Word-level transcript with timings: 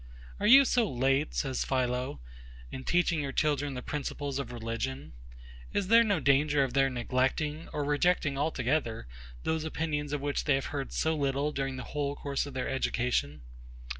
Are 0.39 0.47
you 0.47 0.65
so 0.65 0.91
late, 0.91 1.35
says 1.35 1.63
PHILO, 1.63 2.21
in 2.71 2.83
teaching 2.85 3.21
your 3.21 3.31
children 3.31 3.75
the 3.75 3.83
principles 3.83 4.39
of 4.39 4.51
religion? 4.51 5.13
Is 5.73 5.89
there 5.89 6.03
no 6.03 6.19
danger 6.19 6.63
of 6.63 6.73
their 6.73 6.89
neglecting, 6.89 7.67
or 7.71 7.83
rejecting 7.83 8.35
altogether 8.35 9.07
those 9.43 9.63
opinions 9.63 10.11
of 10.11 10.19
which 10.19 10.45
they 10.45 10.55
have 10.55 10.65
heard 10.73 10.91
so 10.91 11.15
little 11.15 11.51
during 11.51 11.75
the 11.75 11.83
whole 11.93 12.15
course 12.15 12.47
of 12.47 12.55
their 12.55 12.67
education? 12.67 13.43